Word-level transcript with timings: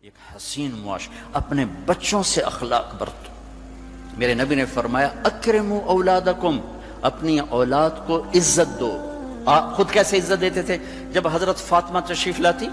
ایک 0.00 0.12
حسین 0.36 0.70
معاش، 0.74 1.08
اپنے 1.32 1.64
بچوں 1.86 2.22
سے 2.22 2.40
اخلاق 2.40 2.94
برتو۔ 2.98 3.32
میرے 4.18 4.34
نبی 4.34 4.54
نے 4.54 4.64
فرمایا، 4.64 5.08
اکرمو 5.24 5.80
اولادکم، 5.84 6.60
اپنی 7.02 7.38
اولاد 7.38 7.90
کو 8.06 8.22
عزت 8.34 8.80
دو۔ 8.80 9.12
آپ 9.46 9.76
خود 9.76 9.90
کیسے 9.90 10.18
عزت 10.18 10.40
دیتے 10.40 10.62
تھے؟ 10.62 10.78
جب 11.12 11.28
حضرت 11.28 11.56
فاطمہ 11.56 11.98
تشریف 11.98 12.40
لاتی، 12.40 12.68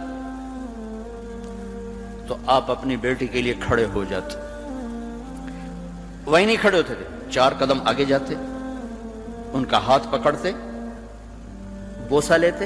تو 2.28 2.36
آپ 2.48 2.72
اپنی 2.72 2.98
بیٹی 2.98 3.28
کے 3.28 3.42
لیے 3.42 3.54
کھڑے 3.60 3.86
ہو 3.94 4.04
جاتے۔ 4.04 4.38
وہی 6.26 6.46
نہیں 6.46 6.62
کھڑے 6.62 6.78
ہوتے 6.78 6.96
تھے، 6.96 7.32
چار 7.32 7.52
قدم 7.60 7.88
آگے 7.88 8.06
جاتے، 8.06 8.36
ان 9.54 9.66
کا 9.66 9.78
ہاتھ 9.78 10.08
پکڑتے 10.12 10.52
بوسا 12.10 12.38
لیتے، 12.38 12.66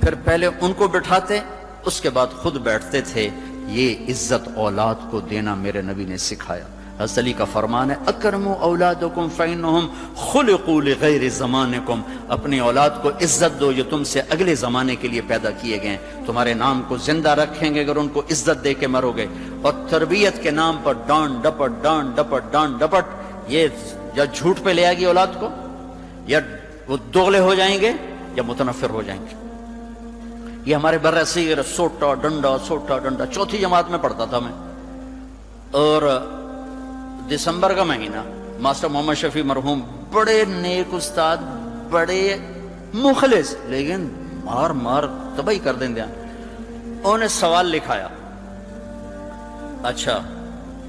پھر 0.00 0.14
پہلے 0.24 0.46
ان 0.60 0.72
کو 0.72 0.88
بٹھاتے، 0.88 1.40
اس 1.84 2.00
کے 2.00 2.10
بعد 2.10 2.26
خود 2.36 2.54
بیٹھتے 2.54 3.00
تھے۔ 3.00 3.30
یہ 3.68 3.94
عزت 4.08 4.48
اولاد 4.54 4.94
کو 5.10 5.20
دینا 5.20 5.54
میرے 5.54 5.82
نبی 5.82 6.04
نے 6.04 6.16
سکھایا۔ 6.16 6.64
حضرت 6.98 7.18
علی 7.18 7.32
کا 7.32 7.44
فرمان 7.44 7.90
ہے، 7.90 7.96
اکرمو 8.06 8.52
اولادکم 8.52 9.28
فینہم 9.36 9.88
خلقو 10.16 10.80
لغیر 10.80 11.28
زمانکم 11.28 12.00
اپنی 12.28 12.58
اولاد 12.58 12.90
کو 13.02 13.08
عزت 13.08 13.60
دو 13.60 13.72
جو 13.72 13.84
تم 13.84 14.04
سے 14.04 14.20
اگلے 14.20 14.54
زمانے 14.54 14.96
کے 14.96 15.08
لیے 15.08 15.20
پیدا 15.26 15.50
کیے 15.50 15.82
گئے 15.82 15.98
تمہارے 16.26 16.54
نام 16.54 16.82
کو 16.88 16.96
زندہ 16.96 17.28
رکھیں 17.28 17.74
گے، 17.74 17.80
اگر 17.80 17.96
ان 17.96 18.08
کو 18.08 18.20
عزت 18.20 18.64
دے 18.64 18.74
کے 18.74 18.86
مرو 18.86 19.12
گے۔ 19.12 19.26
اور 19.62 19.72
تربیت 19.88 20.42
کے 20.42 20.50
نام 20.50 20.76
پر 20.82 20.92
ڈان 21.06 21.40
ڈپٹ 21.42 21.82
ڈان 21.82 22.10
ڈپٹ 22.14 22.52
ڈان 22.52 22.76
ڈپٹ، 22.78 23.04
یہ 23.48 23.68
یا 24.14 24.24
جھوٹ 24.24 24.56
پہ 24.64 24.70
لے 24.70 24.86
آئے 24.86 24.98
گی 24.98 25.04
اولاد 25.04 25.26
کو، 25.40 25.48
یا 26.26 26.40
وہ 26.88 26.96
دوغلے 26.96 27.38
ہو 27.38 27.54
جائیں 27.54 27.80
گے، 27.80 27.92
یا 28.34 28.42
متنفر 28.46 28.90
ہو 28.90 29.02
جائیں 29.02 29.22
گے۔ 29.22 29.47
یہ 30.64 30.74
ہمارے 30.74 30.98
بر 30.98 31.24
صغیر 31.24 31.62
سوٹا، 31.62 32.14
ڈنڈا 32.14 32.56
سوٹا، 32.58 32.98
ڈنڈا، 32.98 33.26
چوتھی 33.26 33.58
جماعت 33.58 33.90
میں 33.90 33.98
پڑھتا 33.98 34.24
تھا 34.24 34.38
میں۔ 34.38 34.52
اور 35.70 36.02
دسمبر 37.30 37.74
کا 37.74 37.84
مہینہ 37.84 38.22
ماسٹر 38.58 38.88
محمد 38.88 39.14
شفیع 39.14 39.42
مرحوم 39.42 39.80
بڑے 40.12 40.44
نیک 40.48 40.94
استاد، 40.94 41.36
بڑے 41.90 42.36
مخلص، 42.94 43.54
لیکن 43.64 44.08
مار 44.44 44.70
مار 44.70 45.04
تباہی 45.36 45.58
کر 45.58 45.74
دیں 45.74 45.88
دیا 45.88 46.04
انہوں 46.04 47.18
نے 47.18 47.28
سوال 47.28 47.66
لکھایا 47.66 48.08
اچھا 49.82 50.20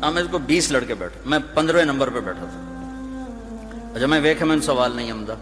ہم 0.02 0.18
اس 0.18 0.28
کو 0.32 0.38
بیس 0.38 0.72
لڑکے 0.72 0.94
بیٹھے، 0.94 1.20
میں 1.26 1.40
پندرہ 1.54 1.82
نمبر 1.82 2.10
پہ 2.10 2.20
بیٹھا 2.20 2.46
تھا۔ 2.52 2.60
اچھا 3.96 4.06
میں 4.06 4.22
ویکھے 4.22 4.46
میں 4.46 4.58
سوال 4.60 4.96
نہیں 4.96 5.12
آمدہ۔ 5.12 5.36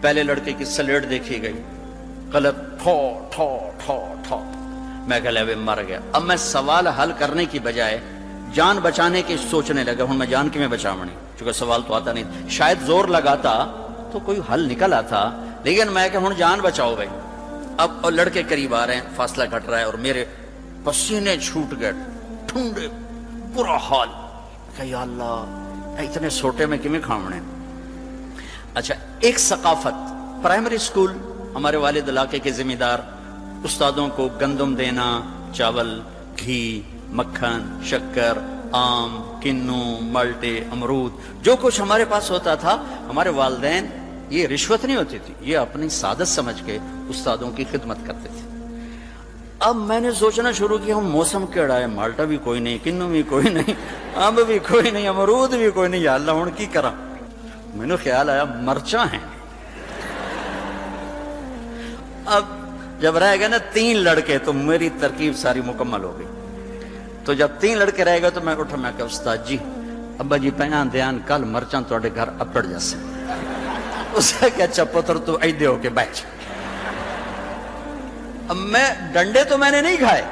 پہلے 0.00 0.22
لڑکے 0.22 0.52
کی 0.52 0.64
سلیٹ 0.64 1.10
دیکھی 1.10 1.42
گئی۔ 1.42 1.62
غلط 2.32 2.82
ٹھو 2.82 3.28
ٹھو 3.30 3.70
ٹھو 3.84 4.14
ٹھو۔ 4.28 4.38
میں 5.06 5.20
کہ 5.20 5.28
لے 5.28 5.54
مر 5.54 5.82
گیا۔ 5.82 6.00
اب 6.12 6.22
میں 6.22 6.36
سوال 6.36 6.86
حل 6.86 7.12
کرنے 7.18 7.44
کی 7.44 7.58
بجائے 7.58 8.00
جان 8.54 8.78
بچانے 8.78 9.22
کی 9.22 9.36
سوچنے 9.50 9.84
لگا۔ 9.84 10.04
ہوں، 10.04 10.14
میں 10.14 10.26
جان 10.26 10.48
کی 10.48 10.58
میں 10.58 10.68
بچاونی 10.68 11.12
چونکہ 11.38 11.52
سوال 11.52 11.82
تو 11.86 11.94
آتا 11.94 12.12
نہیں۔ 12.12 12.48
شاید 12.48 12.78
زور 12.82 13.04
لگاتا 13.04 13.66
تو 14.12 14.18
کوئی 14.18 14.40
حل 14.52 14.68
نکل 14.68 14.92
آتا، 14.92 15.44
لیکن 15.62 15.92
میں 15.92 16.08
کہ 16.08 16.16
ہوں، 16.16 16.30
جان 16.38 16.60
بچاؤ 16.60 16.94
بھائی۔ 16.94 17.08
اب 17.78 17.90
اور 18.00 18.12
لڑکے 18.12 18.42
قریب 18.48 18.74
آ 18.74 18.86
رہے 18.86 18.94
ہیں، 18.94 19.02
فاصلہ 19.16 19.44
گھٹ 19.50 19.68
رہا 19.68 19.78
ہے 19.78 19.82
اور 19.82 19.94
میرے 19.94 20.24
پسینے 20.84 21.36
چھوٹ 21.36 21.74
گئے۔ 21.80 21.92
ٹھنڈے، 22.46 22.88
برا 23.54 23.76
حال۔ 23.76 24.08
کہ 24.76 24.82
یا 24.82 25.00
اللہ 25.00 25.64
اتنے 25.98 26.30
سوٹے 26.30 26.66
میں 26.66 26.78
کمیں 26.82 27.00
کھامنے 27.00 27.40
اچھا 28.74 28.94
ایک 29.20 29.38
ثقافت، 29.38 30.12
پرائمری 30.42 30.78
سکول 30.78 31.12
ہمارے 31.58 31.76
والد 31.76 32.08
علاقے 32.08 32.38
کے 32.38 32.50
ذمہ 32.52 32.74
دار 32.74 32.98
استادوں 33.64 34.08
کو 34.16 34.28
گندم 34.40 34.74
دینا، 34.74 35.06
چاول، 35.54 36.00
گھی، 36.40 36.82
مکھن، 37.10 37.62
شکر، 37.84 38.38
آم، 38.72 39.16
کنو، 39.42 39.82
ملٹے، 40.00 40.54
امرود، 40.72 41.12
جو 41.44 41.56
کچھ 41.60 41.80
ہمارے 41.80 42.04
پاس 42.08 42.30
ہوتا 42.30 42.54
تھا، 42.54 42.76
ہمارے 43.08 43.28
والدین 43.28 43.86
یہ 44.30 44.46
رشوت 44.46 44.84
نہیں 44.84 44.96
ہوتی 44.96 45.18
تھی، 45.26 45.34
یہ 45.40 45.58
اپنی 45.58 45.88
سعادت 45.88 46.28
سمجھ 46.28 46.62
کے 46.66 46.78
استادوں 47.08 47.50
کی 47.50 47.64
خدمت 47.70 48.06
کرتے 48.06 48.28
تھے۔ 48.28 48.46
اب 49.60 49.76
میں 49.76 50.00
نے 50.00 50.10
سوچنا 50.12 50.52
شروع 50.52 50.78
کیا، 50.78 50.96
ہم 50.96 51.06
موسم 51.10 51.46
کیڑا 51.46 51.78
ہے، 51.78 51.86
مالٹا 51.86 52.24
بھی 52.24 52.36
کوئی 52.44 52.60
نہیں، 52.60 52.78
کنو 52.84 53.08
بھی 53.08 53.22
کوئی 53.28 53.48
نہیں، 53.48 53.74
آم 54.26 54.34
بھی 54.46 54.58
کوئی 54.58 54.90
نہیں، 54.90 55.08
امرود 55.08 55.54
بھی 55.54 55.70
کوئی 55.70 55.88
نہیں، 55.88 56.00
یا 56.00 56.14
اللہ 56.14 56.30
ہوں 56.30 56.56
کی 56.56 56.66
کرا 56.72 56.90
میں 57.74 57.86
نے 57.86 57.96
خیال 57.96 58.30
آیا 58.30 58.44
مرچا 58.44 59.04
ہیں۔ 59.12 59.26
اب 62.36 62.44
جب 63.00 63.16
رہ 63.16 63.36
گئے 63.40 63.48
نا 63.48 63.56
تین 63.72 63.96
لڑکے 64.04 64.38
تو 64.44 64.52
میری 64.52 64.88
ترکیب 65.00 65.36
ساری 65.36 65.60
مکمل 65.66 66.04
ہو 66.04 66.16
گئی۔ 66.18 66.26
تو 67.24 67.32
جب 67.34 67.48
تین 67.60 67.78
لڑکے 67.78 68.04
رہ 68.04 68.18
گئے 68.22 68.30
تو 68.30 68.40
میں 68.44 68.54
اٹھا 68.58 68.76
میں 68.76 68.90
کہ 68.96 69.02
استاد 69.02 69.36
جی 69.46 69.56
ابا 70.18 70.36
جی 70.36 70.50
پہنان 70.56 70.88
دیان، 70.92 71.18
کل 71.26 71.44
مرچان 71.44 71.84
تو 71.88 71.98
گھر 72.14 72.28
اپڑ 72.38 72.62
جاسے۔ 72.62 72.96
اسے 74.16 74.48
کہ 74.56 74.62
اچھا 74.62 74.84
پتر، 74.92 75.18
تو 75.18 75.36
ایدے 75.40 75.66
ہو 75.66 75.76
کے 75.82 75.88
بیچ 75.90 76.24
اب 78.48 78.56
میں 78.56 78.88
ڈنڈے 79.12 79.44
تو 79.44 79.58
میں 79.58 79.70
نے 79.70 79.80
نہیں 79.80 79.96
کھائے، 79.96 80.22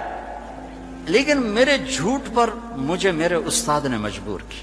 لیکن 1.06 1.42
میرے 1.54 1.76
جھوٹ 1.78 2.34
پر 2.34 2.50
مجھے 2.88 3.10
میرے 3.12 3.34
استاد 3.50 3.84
نے 3.90 3.96
مجبور 3.98 4.40
کی 4.48 4.62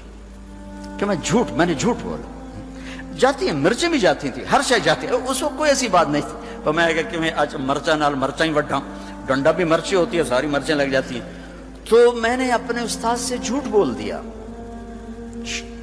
کہ 0.98 1.06
میں 1.06 1.16
جھوٹ، 1.22 1.50
میں 1.50 1.66
نے 1.66 1.74
جھوٹ 1.74 1.96
بولا۔ 2.02 2.30
جاتی 3.18 3.46
ہیں، 3.46 3.52
مرچیں 3.52 3.88
بھی 3.88 3.98
جاتی 3.98 4.30
تھی 4.30 4.42
ہر 4.52 4.60
شے 4.64 4.74
جاتی 4.84 5.06
ہے 5.06 5.12
اس 5.12 5.42
وقت 5.42 5.58
کوئی 5.58 5.70
ایسی 5.70 5.88
بات 5.88 6.08
نہیں 6.08 6.22
تھی۔ 6.22 6.56
تو 6.64 6.72
میں 6.72 7.02
کہ 7.10 7.18
میں 7.18 7.30
آج 7.36 7.54
مرچا 7.54 7.94
نال 7.94 8.14
مرچا 8.14 8.44
ہی 8.44 8.50
وڈا 8.50 8.78
ڈنڈا 9.26 9.50
بھی 9.50 9.64
مرچی 9.64 9.96
ہوتی 9.96 10.18
ہے 10.18 10.24
ساری 10.24 10.46
مرچیں 10.46 10.74
لگ 10.74 10.82
جاتی 10.82 11.20
ہیں۔ 11.20 11.32
تو 11.88 12.12
میں 12.12 12.36
نے 12.36 12.52
اپنے 12.52 12.82
استاد 12.82 13.16
سے 13.16 13.36
جھوٹ 13.36 13.64
بول 13.64 13.98
دیا۔ 13.98 14.20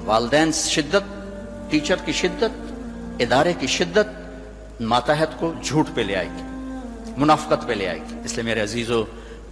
والدین 0.06 0.52
شدت، 0.52 1.31
ٹیچر 1.72 1.96
کی 2.06 2.12
شدت، 2.12 2.74
ادارے 3.19 3.53
کی 3.59 3.68
شدت، 3.68 4.22
ماتحت 4.81 5.40
کو 5.40 5.53
جھوٹ 5.63 5.88
پہ 5.94 6.02
لے 6.02 6.16
آئے 6.16 6.30
گی 6.38 6.44
منافقت 7.18 7.68
پہ 7.68 7.74
لے 7.74 7.90
آئے 7.90 8.00
گی 8.00 8.16
اس 8.25 8.34
لیے 8.34 8.44
میرے 8.44 8.62
عزیزو، 8.62 9.03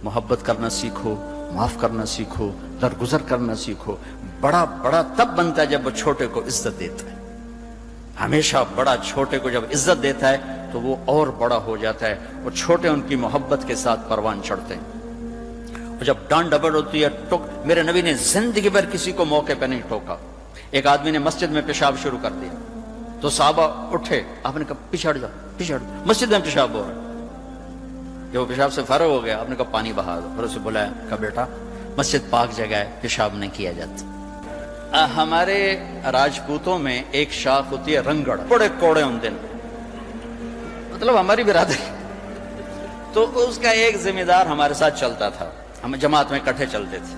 محبت 0.02 0.38
کرنا 0.42 0.70
سیکھو، 0.70 1.14
معاف 1.54 1.72
کرنا 1.80 2.06
سیکھو، 2.06 2.52
درگزر 2.82 3.18
کرنا 3.18 3.54
سیکھو۔ 3.54 3.96
بڑا 4.40 4.64
بڑا 4.64 5.02
تب 5.16 5.28
بنتا 5.36 5.62
ہے 5.62 5.66
جب 5.66 5.80
وہ 5.84 5.90
چھوٹے 5.90 6.26
کو 6.26 6.40
عزت 6.40 6.80
دیتا 6.80 7.10
ہے۔ 7.10 7.19
ہمیشہ 8.20 8.56
بڑا 8.74 8.96
چھوٹے 9.04 9.38
کو 9.38 9.50
جب 9.50 9.64
عزت 9.70 10.02
دیتا 10.02 10.28
ہے 10.28 10.38
تو 10.72 10.80
وہ 10.80 10.96
اور 11.04 11.26
بڑا 11.26 11.56
ہو 11.56 11.76
جاتا 11.76 12.06
ہے 12.06 12.18
اور 12.44 12.50
چھوٹے 12.50 12.88
ان 12.88 13.00
کی 13.00 13.16
محبت 13.16 13.58
کے 13.66 13.74
ساتھ 13.74 14.00
پروان 14.08 14.40
چڑھتے 14.44 14.74
ہیں۔ 14.74 14.82
اور 15.86 16.04
جب 16.04 16.14
ڈانڈ 16.28 16.50
ڈبل 16.50 16.74
ہوتی 16.74 17.04
ہے، 17.04 17.08
ٹوک، 17.28 17.66
میرے 17.66 17.82
نبی 17.82 18.02
نے 18.02 18.14
زندگی 18.14 18.68
بھر 18.68 18.84
کسی 18.92 19.12
کو 19.12 19.24
موقع 19.24 19.52
پہ 19.58 19.64
نہیں 19.64 19.82
ٹوکا۔ 19.88 20.16
ایک 20.70 20.86
آدمی 20.86 21.10
نے 21.10 21.18
مسجد 21.18 21.50
میں 21.50 21.62
پیشاب 21.66 21.94
شروع 22.02 22.18
کر 22.22 22.30
دیا۔ 22.30 22.54
تو 23.20 23.30
صحابہ 23.30 23.92
اٹھے، 23.92 24.22
آپ 24.42 24.56
نے 24.56 24.64
کہا 24.68 24.76
پچھڑ 24.90 25.16
جا 25.16 25.26
پچھڑ 25.56 25.78
مسجد 26.06 26.30
میں 26.30 26.38
پیشاب 26.44 26.70
ہو 26.70 26.82
رہا 26.88 26.94
جب 28.32 28.40
وہ 28.40 28.46
پیشاب 28.46 28.72
سے 28.72 28.82
فرق 28.86 29.00
ہو 29.00 29.24
گیا، 29.24 29.40
آپ 29.40 29.50
نے 29.50 29.56
کہا، 29.56 29.64
پانی 29.70 29.92
بہا 29.92 30.20
دو۔ 30.24 30.28
پھر 30.36 30.44
اسے 30.44 30.58
بلایا، 30.58 30.92
کہا، 31.08 31.16
بیٹا، 31.16 31.44
مسجد 31.96 32.30
پاک 32.30 32.56
جگہ 32.56 32.76
ہے، 32.76 32.90
پیشاب 33.00 33.34
نہیں 33.34 33.50
کیا 33.52 33.72
جاتا۔ 33.72 34.19
ہمارے 34.94 35.76
راجپوتوں 36.12 36.78
میں 36.78 37.02
ایک 37.10 37.32
شاخ 37.32 37.64
ہوتی 37.70 37.94
ہے 37.94 38.00
رنگڑ، 38.00 38.40
بڑے 38.48 38.68
کوڑے 38.80 39.02
ان 39.02 39.18
دن۔ 39.22 39.36
مطلب 40.94 41.20
ہماری 41.20 41.44
برادری۔ 41.44 41.90
تو 43.12 43.30
اس 43.34 43.58
کا 43.58 43.70
ایک 43.70 43.96
ذمہ 43.96 44.20
دار 44.20 44.46
ہمارے 44.46 44.74
ساتھ 44.74 45.00
چلتا 45.00 45.28
تھا۔ 45.28 45.50
ہم 45.84 45.96
جماعت 45.96 46.30
میں 46.30 46.38
کٹھے 46.44 46.66
چلتے 46.72 46.96
تھے۔ 46.96 47.14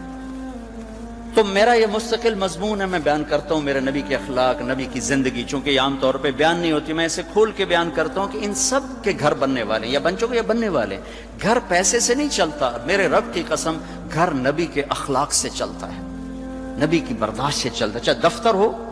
تو 1.34 1.44
میرا 1.44 1.72
یہ 1.72 1.87
مستقل 1.93 2.34
مضمون 2.34 2.81
ہے، 2.81 2.87
میں 2.87 2.99
بیان 2.99 3.25
کرتا 3.28 3.55
ہوں 3.55 3.61
میرے 3.61 3.81
نبی 3.81 4.03
کے 4.09 4.16
اخلاق، 4.16 4.61
نبی 4.61 4.87
کی 4.93 5.00
زندگی۔ 5.00 5.44
چونکہ 5.49 5.81
عام 5.81 5.97
طور 6.00 6.15
پہ 6.15 6.31
بیان 6.31 6.56
نہیں 6.56 6.72
ہوتی، 6.72 6.93
میں 6.93 7.06
اسے 7.06 7.22
کھول 7.32 7.53
کے 7.53 7.65
بیان 7.65 7.91
کرتا 7.94 8.21
ہوں 8.21 8.28
کہ 8.28 8.38
ان 8.43 8.55
سب 8.55 8.81
کے 9.03 9.12
گھر 9.21 9.34
بننے 9.34 9.62
والے 9.62 9.87
یا 9.87 9.99
بن 9.99 10.19
چکے 10.19 10.37
یا 10.37 10.43
بننے 10.47 10.69
والے 10.69 10.99
گھر 11.43 11.59
پیسے 11.69 12.00
سے 12.00 12.15
نہیں 12.15 12.28
چلتا، 12.28 12.71
میرے 12.87 13.09
رب 13.09 13.25
کی 13.32 13.43
قسم 13.49 13.78
گھر 14.15 14.34
نبی 14.34 14.67
کے 14.67 14.82
اخلاق 14.88 15.32
سے 15.32 15.49
چلتا 15.50 15.87
ہے۔ 15.87 16.01
نبی 16.79 17.01
کی 17.01 17.15
برداشت 17.15 17.59
سے 17.59 17.69
چلتا 17.71 17.99
چاہے 17.99 18.21
دفتر 18.21 18.55
ہو، 18.55 18.89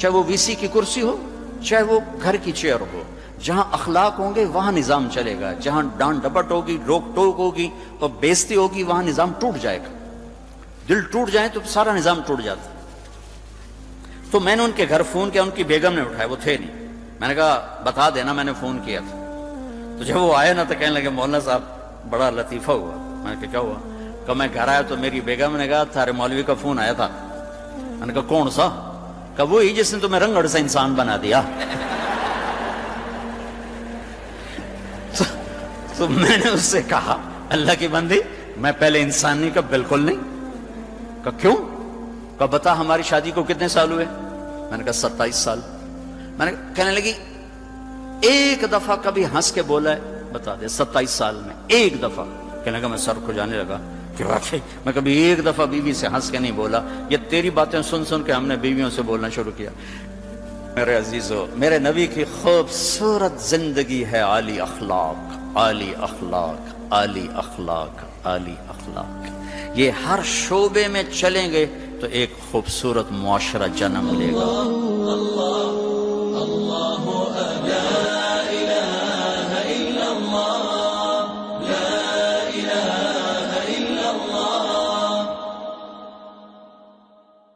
چاہے 0.00 0.12
وہ 0.12 0.22
وی 0.26 0.36
سی 0.36 0.54
کی 0.54 0.68
کرسی 0.72 1.02
ہو، 1.02 1.16
چاہے 1.62 1.82
وہ 1.82 2.00
گھر 2.22 2.36
کی 2.36 2.52
چیئر 2.52 2.80
ہو۔ 2.80 3.02
جہاں 3.42 3.64
اخلاق 3.72 4.18
ہوں 4.18 4.34
گے، 4.34 4.44
وہاں 4.44 4.72
نظام 4.72 5.08
چلے 5.12 5.40
گا۔ 5.40 5.52
جہاں 5.52 5.82
ڈانٹ 5.96 6.22
ڈپٹ 6.22 6.50
ہوگی، 6.50 6.78
روک 6.86 7.02
ٹوک 7.14 7.38
ہوگی 7.38 7.68
اور 7.98 8.10
بیزتی 8.20 8.56
ہوگی، 8.56 8.82
وہاں 8.82 9.02
نظام 9.02 9.32
ٹوٹ 9.38 9.62
جائے 9.62 9.78
گا۔ 9.78 10.18
دل 10.88 11.00
ٹوٹ 11.00 11.30
جائے 11.30 11.48
تو 11.48 11.60
سارا 11.66 11.94
نظام 11.94 12.20
ٹوٹ 12.26 12.42
جاتا 12.42 12.68
تو 14.30 14.40
میں 14.40 14.56
نے 14.56 14.62
ان 14.62 14.70
کے 14.76 14.86
گھر 14.88 15.02
فون 15.02 15.30
کیا، 15.30 15.42
ان 15.42 15.50
کی 15.50 15.64
بیگم 15.64 15.94
نے 15.94 16.00
اٹھایا، 16.00 16.26
وہ 16.26 16.36
تھے 16.42 16.56
نہیں۔ 16.56 16.86
میں 17.20 17.28
نے 17.28 17.34
کہا، 17.34 17.82
بتا 17.84 18.10
دینا، 18.10 18.32
میں 18.32 18.44
نے 18.44 18.52
فون 18.60 18.78
کیا 18.84 19.00
تھا۔ 19.00 19.18
تو 19.98 20.04
جب 20.04 20.16
وہ 20.16 20.36
آئے 20.36 20.52
نا 20.52 20.64
تو 20.64 20.74
کہنے 20.78 20.92
لگے، 20.92 21.08
مولانا 21.08 21.40
صاحب، 21.40 21.62
بڑا 22.10 22.30
لطیفہ 22.30 22.70
ہوا۔ 22.70 22.90
میں 22.94 23.34
نے 23.34 23.40
کہا، 23.40 23.50
کیا 23.50 23.60
ہوا؟ 23.60 23.95
کہ 24.26 24.32
میں 24.32 24.48
گھر 24.54 24.68
آیا 24.68 24.80
تو 24.80 24.96
میری 24.96 25.20
بیگم 25.20 25.56
نے 25.56 25.68
کہا، 25.68 25.84
تھارے 25.84 26.12
مولوی 26.12 26.42
کا 26.42 26.54
فون 26.54 26.78
آیا 26.78 26.92
تھا۔ 26.92 27.08
میں 27.76 28.06
نے 28.06 28.12
کہا، 28.12 28.22
کون 28.22 28.50
سا؟ 28.50 28.92
کہ 29.36 29.42
وہی 29.42 29.74
جس 29.74 29.94
نے 29.94 30.00
تمہیں 30.00 30.20
رنگڑ 30.20 30.46
سے 30.46 30.58
انسان 30.58 30.94
بنا 30.94 31.16
دیا۔ 31.22 31.42
تو 35.96 36.08
میں 36.08 36.36
نے 36.36 36.48
اس 36.48 36.62
سے 36.62 36.82
کہا، 36.82 37.16
اللہ 37.50 37.72
کی 37.78 37.88
بندی، 37.88 38.20
میں 38.56 38.72
پہلے 38.78 39.02
انسان 39.02 39.38
نہیں 39.38 39.50
کہا 39.50 39.62
بالکل 39.70 40.00
نہیں۔ 40.00 40.16
کہا 41.24 41.30
کیوں؟ 41.30 41.56
کہا 42.38 42.46
بتا 42.46 42.78
ہماری 42.78 43.02
شادی 43.02 43.30
کو 43.30 43.42
کتنے 43.42 43.68
سال 43.68 43.92
ہوئے؟ 43.92 44.04
میں 44.70 44.78
نے 44.78 44.84
کہا، 44.84 44.92
ستائیس 44.92 45.36
سال۔ 45.36 45.60
میں 46.38 46.46
نے 46.46 46.52
کہنے 46.74 46.90
لگی، 46.90 47.12
ایک 48.20 48.64
دفعہ 48.72 48.96
کبھی 49.02 49.24
ہنس 49.24 49.52
کے 49.52 49.62
بولا 49.62 49.92
ہے، 49.92 50.22
بتا 50.32 50.54
دے، 50.60 50.68
ستائیس 50.68 51.10
سال 51.10 51.34
میں، 51.46 51.54
ایک 51.66 52.02
دفعہ۔ 52.02 52.24
کہنے 52.64 52.78
لگا، 52.78 52.88
میں 52.88 52.98
سر 52.98 53.12
کو 53.26 53.32
جانے 53.32 53.56
لگا۔ 53.56 53.78
کہ 54.16 54.24
واقعی 54.24 54.58
میں 54.84 54.92
کبھی 54.92 55.12
ایک 55.12 55.46
دفعہ 55.46 55.66
بیوی 55.66 55.92
سے 55.92 56.06
ہنس 56.06 56.30
کے 56.30 56.38
نہیں 56.38 56.52
بولا، 56.52 56.80
یہ 57.10 57.16
تیری 57.28 57.50
باتیں 57.50 57.82
سن 57.82 58.04
سن 58.04 58.22
کے 58.22 58.32
ہم 58.32 58.46
نے 58.46 58.56
بیویوں 58.56 58.90
سے 58.90 59.02
بولنا 59.02 59.28
شروع 59.28 59.52
کیا۔ 59.56 59.70
میرے 60.74 60.96
عزیزو، 60.96 61.46
میرے 61.54 61.78
نبی 61.78 62.06
کی 62.06 62.24
خوبصورت 62.42 63.40
زندگی 63.40 64.04
ہے 64.04 64.18
عالی 64.18 64.60
اخلاق 64.60 65.56
عالی 65.56 65.92
اخلاق 66.00 66.92
عالی 66.92 67.26
اخلاق 67.34 68.26
عالی 68.26 68.54
اخلاق۔ 68.68 69.26
یہ 69.78 69.90
ہر 69.90 70.20
شعبے 70.24 70.88
میں 70.88 71.02
چلیں 71.12 71.52
گے 71.52 71.66
تو 72.00 72.06
ایک 72.06 72.34
خوبصورت 72.50 73.06
معاشرہ 73.10 73.66
جنم 73.76 74.18
لے 74.18 74.32
گا۔ 74.32 74.85